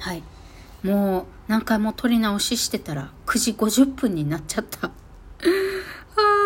[0.00, 0.22] はい。
[0.82, 4.88] もう何回も撮り直ししてたら9時50分になっちゃった。
[4.88, 4.90] あ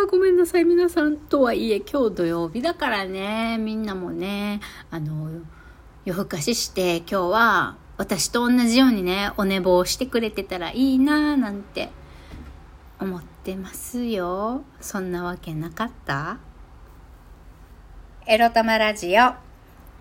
[0.07, 3.57] ーごめんなさい皆さんとはいえ今日土曜日だからね。
[3.59, 5.31] みんなもねあの
[6.05, 11.91] 夜更かしして今日は私と同じようにねお寝坊してくれてたらいいなーなんて
[13.01, 14.63] 思ってますよ。
[14.81, 16.39] そんなわけなかった？
[18.27, 19.35] エロ玉ラジオ。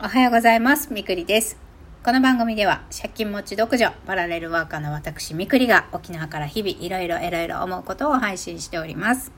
[0.03, 0.91] おはようございます。
[0.91, 1.62] みくりです。
[2.05, 9.31] この番組では借金持ち独女パラレルワーカーの私みくりが沖縄から日々いろいろいろいろ思うことを配信しております。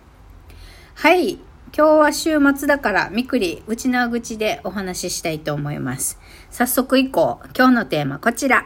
[0.96, 1.34] はい。
[1.34, 6.18] 今日は週末だからみくり内縄口でお話ししたいと思います。
[6.50, 8.66] 早速以降今日のテーマこちら。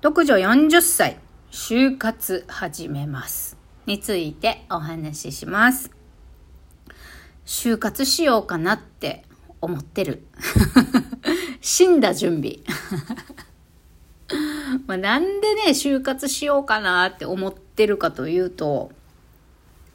[0.00, 1.18] 独女40歳
[1.50, 3.58] 就活始めます。
[3.84, 5.90] についてお話しします。
[7.44, 9.26] 就活しようかなって
[9.60, 10.26] 思ってる。
[11.62, 12.58] 死んだ準備。
[14.86, 18.90] まあなんでね就活しようかなって思ってるかというと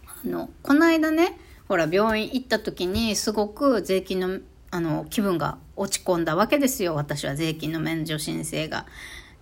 [0.05, 6.95] あのこの間ねほら病院行った時にすごく税金のあの気分が落ち込んだわけですよ。
[6.95, 8.85] 私は税金の免除申請が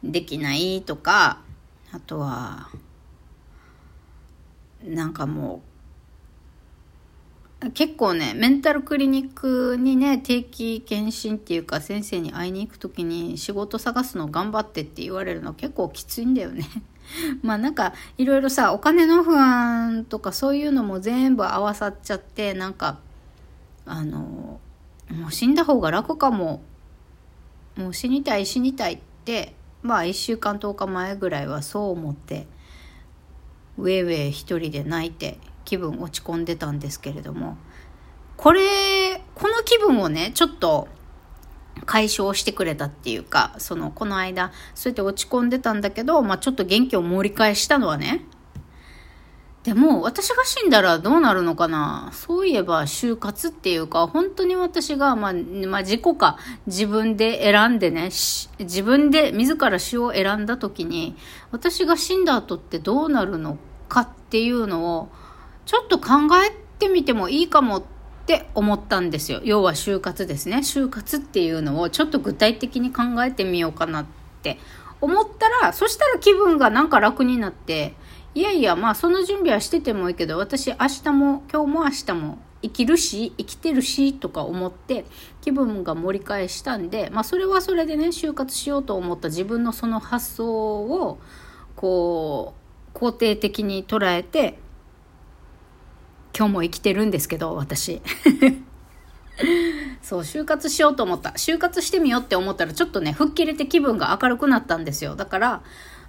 [0.03, 1.41] できないとか
[1.91, 2.69] あとは
[4.83, 5.75] なんかもう
[7.73, 16.66] 結構ねメンタルクリニックにね定期検診っていうか先生に会いに行く時に仕事探すの頑張ってって言われるの結構きついんだよね。
[17.42, 23.00] まあなんかいろいろさお金の不安とかそういうのも全部合わさっちゃってなんか
[23.86, 24.59] あの
[25.09, 26.62] もう死んだ方が楽かも。
[27.75, 32.47] もう死にたい死にたいってまあ1週間10日前ぐらいはそう思って
[33.78, 37.58] ウェイウェイ一人で泣いて気分落ち込んでたんですけれども
[38.38, 40.88] これこの気分をねちょっと
[41.85, 48.22] 解消してくれたっていうかそのこの間そうやって落ち込んでたんだけど、まあ、ちょっと元気を盛り返したのはね
[49.63, 52.11] でも私が死んだらどうなるのかな？
[52.13, 58.11] そういえば就活っていうか本当に私が、まあ、まあ自己か自分で選んでね
[58.59, 61.16] 自分で自ら死を選んだ時に
[61.51, 63.57] 私が死んだ後ってどうなるの
[63.90, 65.09] かっていうのを
[65.66, 66.14] ちょっと考
[66.46, 67.84] えてみてもいいかもっ
[68.26, 69.42] て思ったんですよ。
[69.44, 70.58] 要は就活ですね。
[70.58, 74.06] 就活っていうのをちょっと具体的に考えてみようかなっ
[74.42, 74.58] て
[75.02, 77.94] 思ったら、そしたら気分がなんか楽になって、
[78.34, 85.06] いやいや、まあその準備はしててもいいけど、私明日も、今日も明日も生きるし、生きてるし、とか思って
[85.42, 91.18] 気分が盛り返したんで、まあそれはそれでね、就活しようと思った自分のその発想を、
[91.76, 92.53] こ
[92.94, 94.59] う、肯定的に捉えて、
[96.38, 98.01] 今日も生きてるんですけど、私。
[100.01, 101.29] そう、就活しようと思った。
[101.31, 105.16] 就活してみようって思ったら、ちょっとね、吹っ切れて気分が明るくなったんですよ。
[105.16, 105.62] だから、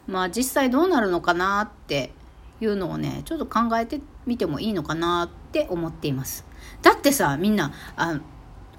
[0.09, 2.13] まあ実際どうなるのかなって
[2.61, 6.45] いうのをね、ちょっと考えてみてもいいのかなって思っています。
[6.83, 8.19] だってさ、みんな、あ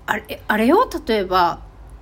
[0.05, 1.61] あれ、あれよ、例えば、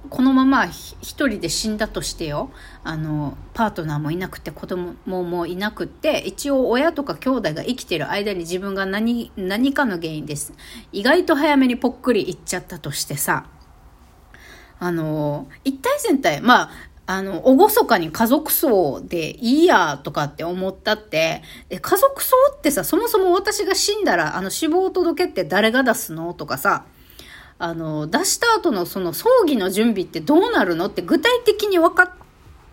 [0.10, 2.52] このまま一人で死んだとしてよ。
[2.84, 10.54] あのパートナーもいなくて子供ももいなくて一応親とか兄弟が生きてる間に自分が何何かの原因です。
[10.92, 13.46] 意外と早めにぽっくりいっちゃったとしてさ。
[14.78, 16.70] あの一体全体まあ
[17.08, 26.86] あの、厳かに家族葬でいいやとかって思ったって、家族葬ってさ、そもそも私が死んだら、あの死亡届って誰が出すのとかさ、
[27.58, 32.10] あの、出した後のその葬儀の準備ってどうなるのって具体的に分かっ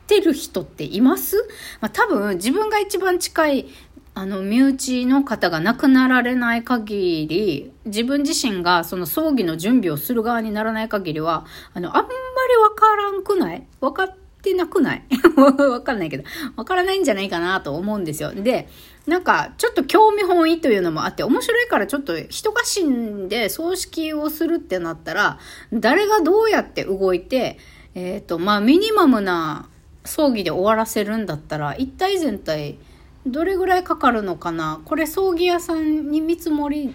[0.06, 1.48] てる人っています？
[1.80, 3.68] まあ、多分自分が一番近い
[4.14, 13.66] あの、身内の方が亡くなられない限り、自分自身がその葬儀の準備をする側にならない限りは、あの、あんまりわからんくない？
[13.80, 15.04] わかってなくない？
[15.36, 16.24] わかんないけど、
[16.56, 18.32] わからないんじゃないかなと思うんですよ。
[18.32, 18.68] で、
[19.06, 25.38] なんか、ちょっと興味本位というのもあって、面白いからちょっと人が死んで葬式をするってなったら、
[25.72, 27.58] 誰がどうやって動いて、
[27.94, 29.68] えっ、ー、と、まあ、ミニマムな
[30.04, 32.78] 葬儀で終わらせるんだったら、一体全体、
[33.26, 34.80] どれぐらいかかるのかな？
[34.84, 36.92] これ葬儀屋さんに見積もり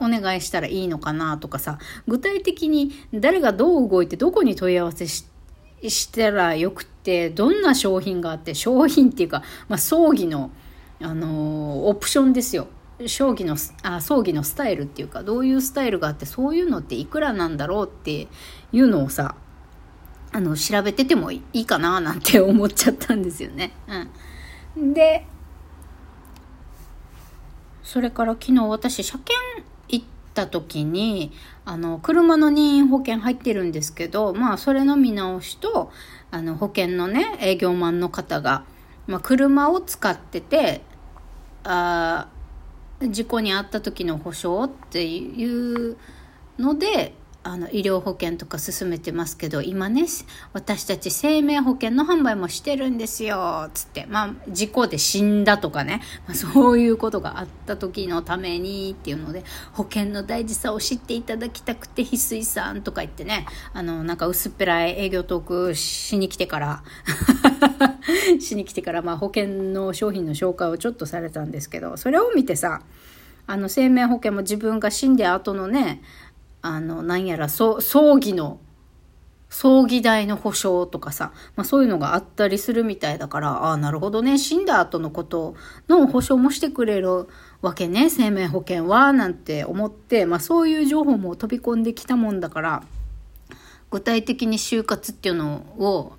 [0.00, 1.78] お願いしたらいいのかなとかさ、
[2.08, 5.28] 具体的に誰がどう動いてどこに問い合わせし
[6.12, 10.50] たらよくて、どんな商品があって、商品っていうか、まあ、葬儀の、
[11.02, 12.68] あのオプションですよ。
[13.06, 18.28] 葬儀のあ葬儀のスタイルっていうかどういうスタイルがあってそういうのっていくらなんだろうって
[18.72, 19.34] いうのをさ
[20.30, 23.72] あの調べててもいいかななんて思っちゃったんですよね。
[24.76, 25.26] うん、で
[27.82, 31.32] それから昨日私車検行った時に
[31.64, 35.92] あの、車の任意保険入ってるんですけど、まあ、それの見直しと、
[36.30, 38.64] あの、保険のね、営業マンの方が、
[39.06, 40.82] まあ、車を使ってて、
[41.64, 42.28] あ
[43.10, 45.96] 事故に遭った時の保証っていう
[46.58, 47.14] ので、
[47.44, 50.06] あの医療保険とか進めてますけど今ね
[50.52, 54.06] 私たち生命保険の販売もしてるんですよつって。
[54.08, 66.82] まあ事故で死んだとかね、まあ、そういうことがあった時のためにっていうので保険の大事さを知っていただきたくて翡翠さんとか言ってねあのなんか薄っぺらい営業トークしに来てから
[68.40, 72.82] しに来てからまあ保険の商品の紹介をちょっとされたんですけどそれを見てさ
[73.46, 76.00] あの生命保険も自分が死んで後のね
[76.62, 77.78] あの、なんやら、葬
[78.18, 78.60] 儀の、
[79.50, 85.56] 葬儀代の保証とかさ、まあそういうのがあったりするみたいだから、ああ、なるほどね、死んだ後のこと
[85.88, 87.28] の保証もしてくれる
[87.60, 92.82] わけね、生命保険は、なんて思って、まあそういう情報も飛び込んできたもんだから、
[93.90, 96.16] 具体的に就活っていうのを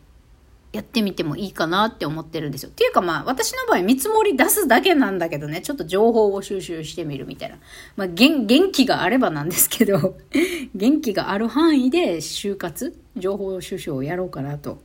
[0.73, 2.69] やってみてもいいかなって思ってるんですよ。
[2.69, 7.57] っていうかまあ、私の場合見積もり出すだけなんだけどね、ちょっと情報を収集してみるみたいな。
[7.95, 10.17] まあ、元元気があればなんですけど、
[10.73, 14.81] 元気がある範囲で就活、情報収集をやろうかなと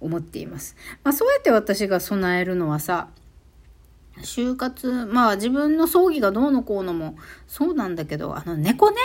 [0.00, 0.74] 思っています。
[1.04, 3.08] まあ、そうやって私が備えるのはさ、
[4.22, 7.16] 就活、まあ自分の葬儀がどうのこうのも
[7.46, 8.96] そうなんだけど、あの猫ね、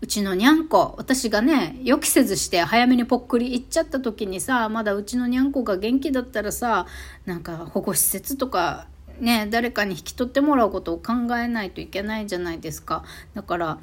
[0.00, 6.86] うちのにゃんこ、私がね、予期せずして早めにぽっくり行っちゃった時にさ、まだうちのにゃんこが元気だったらさ、
[7.24, 8.88] なんか保護施設とか、
[9.20, 13.04] ね、誰かに引き取ってもらうことを考えないといけないじゃないですか。
[13.34, 13.78] だから、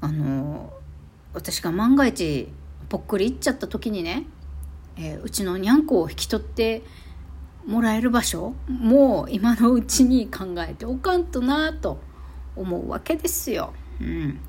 [0.00, 0.72] あの、
[1.32, 2.48] 私が万が一
[2.88, 4.24] ぽっくり行っちゃった時にね、
[4.96, 6.82] えー、うちのにゃんこを引き取って
[7.66, 11.98] もらえる場所もう今のうちに考えておかんとなと
[12.54, 13.72] 思うわけですよ。
[14.00, 14.40] うん。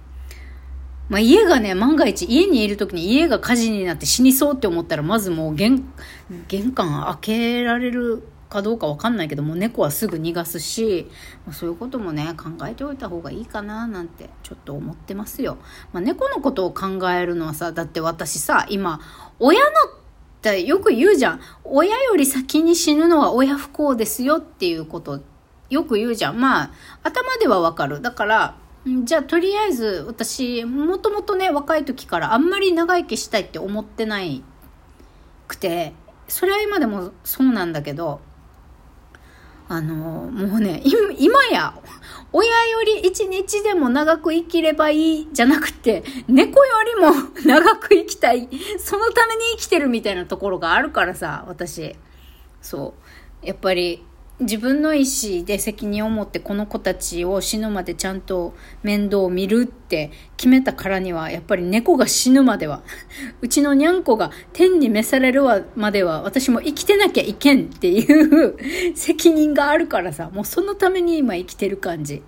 [1.10, 5.86] まあ、家がね、万が一、家にいる時に家が火事になって死にそうって思ったら、まずもう玄、
[6.48, 11.10] 玄関開けられるかどうかわかんないけども、猫はすぐ逃がすし、
[11.46, 15.58] まあ、そういうこともね、考えておいた方がいいかな、なんて、ちょっと思ってますよ。
[15.94, 19.00] まあ、猫のことを考えるのはさ、だって私さ、今、
[19.40, 19.72] 親のっ
[20.42, 21.42] てよく言うじゃん。
[21.64, 25.22] 親より先に死ぬのは親不幸ですよっていうこと、
[25.70, 26.40] よく言うじゃん。
[26.40, 26.72] まあ、
[27.04, 28.02] 頭ではわかる。
[28.02, 28.56] だから、
[29.04, 34.44] じゃあとりあえず私もともとね若い時からあんまり長生きしたいって思ってない
[35.48, 35.94] くて
[36.28, 38.22] それは今でもそうなんだけど
[39.70, 40.82] あのもうね
[41.18, 41.74] 今や
[42.32, 47.12] 親より一日でも長く生きればいいじゃなくて猫よりも
[47.46, 48.50] 長く生きたい。
[48.80, 51.96] そのために生きてるみたいなところがあるからさ私。
[52.62, 52.94] そ
[53.42, 53.46] う。
[53.46, 54.04] やっぱり
[54.40, 58.54] 自分の意思で責任を持ってこの子たちを死ぬまでちゃんと
[58.84, 62.84] 面倒を見るって決めたからにはやっぱり猫が死ぬまでは
[63.42, 65.42] うちのにゃんこが天に召される
[65.76, 68.56] までは私も生きてなきゃいけんっていう
[68.96, 72.22] 責任があるからさもうそのために今生きてる感じ。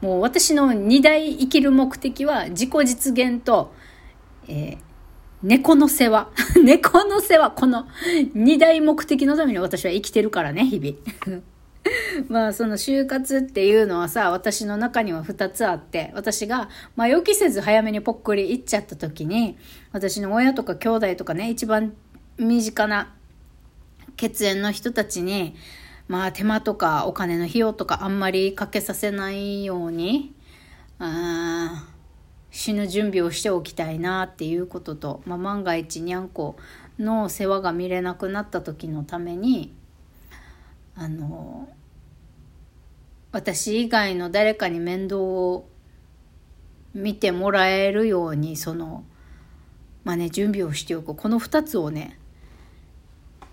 [0.00, 3.70] もう私の二大生きる目的は自己実現と、
[4.48, 4.89] えー
[5.42, 6.30] 猫の世話。
[6.62, 7.50] 猫の世話。
[7.52, 7.86] この
[8.34, 11.42] 二大目的のために私は生きてるからね、日々。
[12.28, 19.56] まあその就活っていうのはさ、私の中には二つあって、私が、まあ予期せず早めにぽっくり行っちゃった時に、
[19.92, 21.94] 私の親とか兄弟とかね、一番
[22.38, 23.14] 身近な
[24.16, 25.54] 血縁の人たちに、
[26.06, 30.34] まあ手間とかお金の費用とかあんまりかけさせないように、
[30.98, 31.06] あ
[32.60, 36.56] 死ぬ準備をしておきたいなっていうことと、まあ、万が一にゃんこ
[36.98, 39.74] の世話が見れなくなった時のために
[40.94, 41.70] あの
[43.32, 45.70] 私以外の誰かに面倒を
[46.92, 49.04] 見てもらえるようにその
[50.04, 52.18] まあね準備をしておくこの2つをね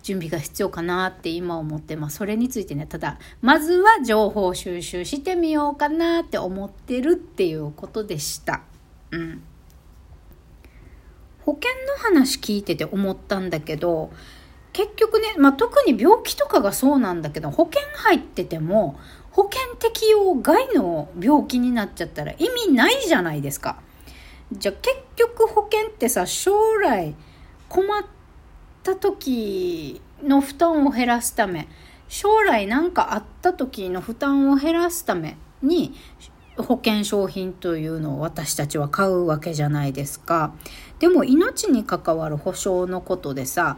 [0.04, 2.18] 準備が必要かなって今思ってます。
[2.18, 8.62] それについてね、ただ、まずは情報収集してみようかなって思ってるっていうことでした。
[9.12, 9.42] うん。
[11.46, 14.12] 保険の話聞いてて思ったんだけど、
[14.74, 19.00] 結局ね、まあ、特に病気とかがそうなんだけど、保険入ってても、
[19.32, 23.80] 保険適用外の病気になっちゃったら意味ないじゃないですか。
[24.52, 27.16] じゃあ結局保険ってさ、将来
[27.70, 28.04] 困っ
[28.84, 31.68] た時の負担を減らすため、
[32.08, 35.94] 将来何かあった時の負担を減らすために
[36.58, 40.54] 保険商品というのを私たちは買うわけじゃないですか。
[41.00, 43.78] でも命に関わる保証のことでさ、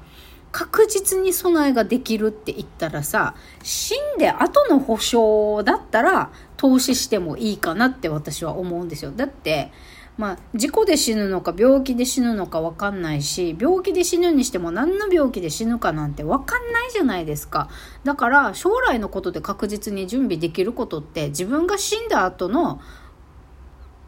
[0.51, 9.12] 確実に備えができるって言ったらさ、死んで後の保証だったら投資してもいいかなって私は思うんですよ。
[9.15, 9.71] だって、
[10.20, 17.70] まあ、事故で死ぬのか病気で死ぬのか分かんないし病気で死ぬにしても何の病気で死ぬかなんて分かんないじゃないですか。
[18.04, 22.82] だから将来のことで確実に準備できることって自分が死んだ後の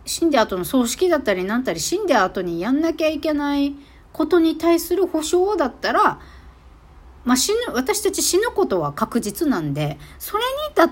[0.06, 3.74] 死んだ後の葬式だったりなんたり死んだ後にやんなきゃいけない
[4.12, 6.20] ことに対する保証だったら、
[7.24, 10.91] まあ、死ぬ私たち死ぬことは確実なんでそれにだっ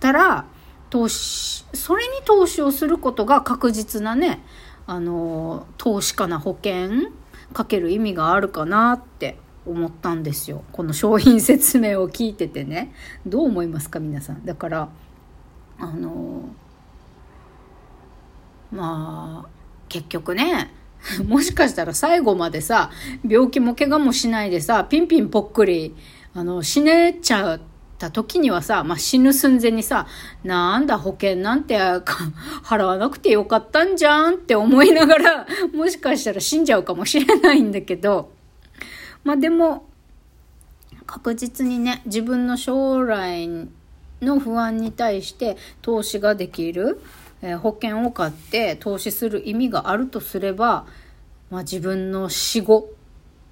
[0.00, 0.46] たら
[0.90, 4.42] 投資それに投資をすることが確実なね
[4.86, 7.12] あの投資家な保険
[7.52, 10.64] かける意味があるかなって思ったんですよ。
[10.72, 12.92] この商品説明を聞いててね。
[13.26, 14.44] どう思いますか皆さん。
[14.44, 14.88] だから
[15.78, 16.48] あの
[18.72, 19.48] まあ
[19.88, 20.72] 結局ね
[21.26, 22.90] もしかしたら最後までさ
[23.26, 25.94] 病気も怪我もしないでさピンピンぽっくり
[26.34, 27.60] あの死ねちゃっ
[28.00, 30.08] た時にはさ、まあ、死ぬ寸前にさ
[30.42, 38.32] なんだ保険なんて払わなくてよかったんじゃんって思いながら もしかしたら死んじゃうかもしれないんだけど。
[39.22, 39.84] まあでも
[41.04, 43.46] 確実にね自分の将来
[44.22, 47.02] の不安に対して投資ができる
[47.42, 50.86] えー、保険を買って投資する意味があるとすれば、
[51.50, 52.90] まあ、自分の死後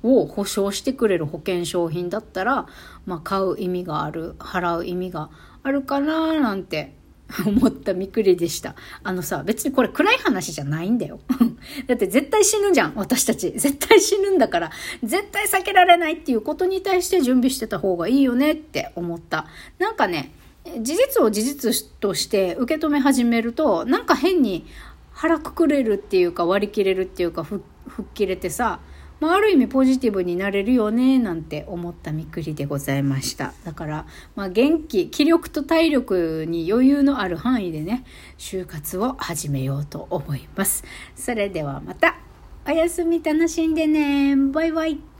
[0.02, 2.66] を保証してくれる保険商品だったら、
[3.06, 5.30] まあ、買う意味がある払う意味が
[5.62, 6.94] あるかななんて
[7.46, 8.74] 思ったみくりでした。
[9.02, 11.20] あのさ、別にこれ暗い話じゃないんだよ。
[11.86, 13.52] だって絶対死ぬじゃん、私たち。
[13.52, 14.70] 絶対死ぬんだから、
[15.02, 19.46] 絶対避けられないっていうことに対して準備してた方がいいよねって思った。
[19.78, 20.32] なんかね、
[20.80, 24.66] 事実を事実として受け止め始めるとなんか変に
[25.12, 28.80] 腹くくれるっていうか割り切れるっていうか吹っ切れてさ、
[29.20, 33.52] まあ、ある意味ポジティブになれるよねなんて思ったみくりでございました。
[33.64, 34.06] だから、
[34.36, 38.04] まあ、元気気力と体力に余裕のある範囲でね
[38.38, 40.84] 就活を始めようと思います。
[41.16, 42.16] それではまた。
[42.66, 44.36] おやすみ楽しんでね。
[44.36, 45.17] バイバイ。